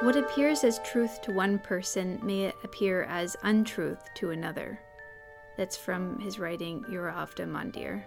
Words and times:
What 0.00 0.16
appears 0.16 0.64
as 0.64 0.78
truth 0.78 1.20
to 1.22 1.30
one 1.30 1.58
person 1.58 2.18
may 2.22 2.54
appear 2.64 3.02
as 3.02 3.36
untruth 3.42 4.02
to 4.14 4.30
another. 4.30 4.80
That's 5.58 5.76
from 5.76 6.18
his 6.20 6.38
writing 6.38 6.82
Yeravda 6.88 7.46
Mandir. 7.46 8.02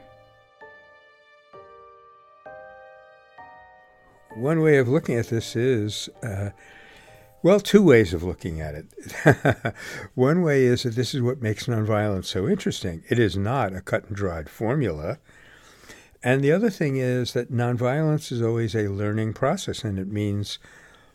One 4.33 4.61
way 4.61 4.77
of 4.77 4.87
looking 4.87 5.19
at 5.19 5.27
this 5.27 5.55
is, 5.55 6.09
uh, 6.23 6.49
well, 7.43 7.59
two 7.59 7.83
ways 7.83 8.11
of 8.11 8.23
looking 8.23 8.59
at 8.59 8.73
it. 8.73 9.75
One 10.15 10.41
way 10.41 10.63
is 10.63 10.81
that 10.83 10.95
this 10.95 11.13
is 11.13 11.21
what 11.21 11.43
makes 11.43 11.67
nonviolence 11.67 12.25
so 12.25 12.47
interesting. 12.47 13.03
It 13.09 13.19
is 13.19 13.37
not 13.37 13.75
a 13.75 13.81
cut 13.81 14.05
and 14.05 14.15
dried 14.15 14.49
formula. 14.49 15.19
And 16.23 16.43
the 16.43 16.51
other 16.51 16.71
thing 16.71 16.97
is 16.97 17.33
that 17.33 17.51
nonviolence 17.51 18.31
is 18.31 18.41
always 18.41 18.73
a 18.73 18.87
learning 18.87 19.33
process, 19.33 19.83
and 19.83 19.99
it 19.99 20.07
means 20.07 20.57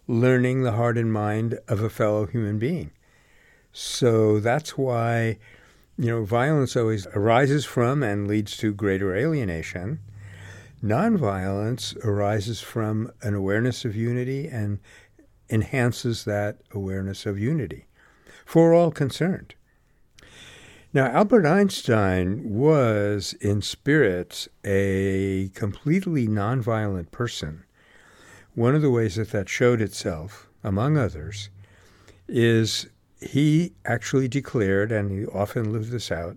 learning 0.08 0.62
the 0.62 0.72
heart 0.72 0.98
and 0.98 1.12
mind 1.12 1.58
of 1.68 1.82
a 1.82 1.90
fellow 1.90 2.26
human 2.26 2.58
being. 2.58 2.90
So 3.72 4.40
that's 4.40 4.76
why, 4.76 5.38
you 5.98 6.06
know, 6.06 6.24
violence 6.24 6.74
always 6.74 7.06
arises 7.08 7.64
from 7.66 8.02
and 8.02 8.26
leads 8.26 8.56
to 8.56 8.72
greater 8.72 9.14
alienation. 9.14 10.00
Nonviolence 10.82 11.94
arises 12.04 12.60
from 12.60 13.12
an 13.22 13.34
awareness 13.34 13.84
of 13.84 13.94
unity 13.94 14.48
and 14.48 14.78
enhances 15.50 16.24
that 16.24 16.58
awareness 16.72 17.26
of 17.26 17.38
unity 17.38 17.86
for 18.46 18.72
all 18.72 18.90
concerned. 18.90 19.54
Now, 20.94 21.06
Albert 21.08 21.44
Einstein 21.44 22.48
was, 22.48 23.34
in 23.34 23.60
spirit, 23.60 24.48
a 24.64 25.50
completely 25.54 26.26
nonviolent 26.26 27.10
person. 27.10 27.64
One 28.54 28.74
of 28.74 28.82
the 28.82 28.90
ways 28.90 29.16
that 29.16 29.30
that 29.30 29.48
showed 29.48 29.80
itself, 29.80 30.48
among 30.64 30.96
others, 30.96 31.50
is 32.26 32.88
he 33.20 33.72
actually 33.84 34.28
declared, 34.28 34.92
and 34.92 35.10
he 35.10 35.26
often 35.26 35.72
lived 35.72 35.90
this 35.90 36.10
out, 36.10 36.36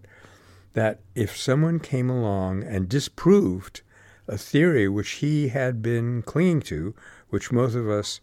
that 0.73 0.99
if 1.15 1.35
someone 1.35 1.79
came 1.79 2.09
along 2.09 2.63
and 2.63 2.87
disproved 2.87 3.81
a 4.27 4.37
theory 4.37 4.87
which 4.87 5.11
he 5.13 5.49
had 5.49 5.81
been 5.81 6.21
clinging 6.21 6.61
to, 6.61 6.95
which 7.29 7.51
most 7.51 7.75
of 7.75 7.89
us 7.89 8.21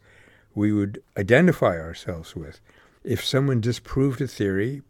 we 0.54 0.72
would 0.72 1.02
identify 1.16 1.78
ourselves 1.78 2.34
with, 2.34 2.60
if 3.04 3.24
someone 3.24 3.60
disproved 3.60 4.20
a 4.20 4.26
theory 4.26 4.82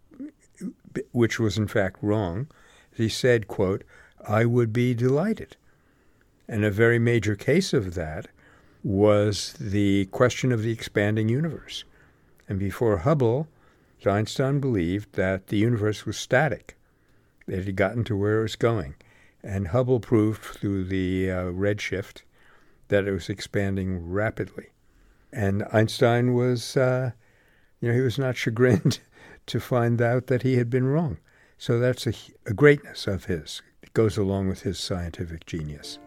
which 1.12 1.38
was 1.38 1.58
in 1.58 1.68
fact 1.68 1.96
wrong, 2.02 2.48
he 2.94 3.08
said, 3.08 3.48
quote, 3.48 3.84
I 4.26 4.44
would 4.44 4.72
be 4.72 4.94
delighted. 4.94 5.56
And 6.48 6.64
a 6.64 6.70
very 6.70 6.98
major 6.98 7.36
case 7.36 7.72
of 7.72 7.94
that 7.94 8.28
was 8.82 9.54
the 9.58 10.06
question 10.06 10.52
of 10.52 10.62
the 10.62 10.70
expanding 10.70 11.28
universe. 11.28 11.84
And 12.48 12.58
before 12.58 12.98
Hubble, 12.98 13.48
Einstein 14.06 14.60
believed 14.60 15.14
that 15.14 15.48
the 15.48 15.56
universe 15.56 16.06
was 16.06 16.16
static, 16.16 16.76
that 17.46 17.58
it 17.58 17.66
had 17.66 17.76
gotten 17.76 18.04
to 18.04 18.16
where 18.16 18.38
it 18.38 18.42
was 18.42 18.56
going. 18.56 18.94
And 19.42 19.68
Hubble 19.68 20.00
proved 20.00 20.42
through 20.42 20.84
the 20.84 21.30
uh, 21.30 21.44
redshift 21.44 22.22
that 22.88 23.06
it 23.06 23.12
was 23.12 23.28
expanding 23.28 24.10
rapidly. 24.10 24.68
And 25.32 25.64
Einstein 25.72 26.34
was, 26.34 26.76
uh, 26.76 27.12
you 27.80 27.88
know, 27.88 27.94
he 27.94 28.00
was 28.00 28.18
not 28.18 28.36
chagrined 28.36 29.00
to 29.46 29.60
find 29.60 30.00
out 30.00 30.26
that 30.28 30.42
he 30.42 30.56
had 30.56 30.70
been 30.70 30.86
wrong. 30.86 31.18
So 31.58 31.78
that's 31.78 32.06
a, 32.06 32.14
a 32.46 32.54
greatness 32.54 33.06
of 33.06 33.24
his. 33.24 33.62
It 33.82 33.92
goes 33.92 34.16
along 34.16 34.48
with 34.48 34.62
his 34.62 34.78
scientific 34.78 35.44
genius. 35.44 35.98